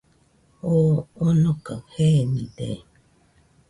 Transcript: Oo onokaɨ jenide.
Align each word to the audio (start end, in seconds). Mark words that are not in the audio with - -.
Oo 0.71 0.91
onokaɨ 1.25 1.75
jenide. 1.93 2.69